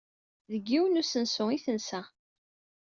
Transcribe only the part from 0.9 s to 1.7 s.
n usensu ay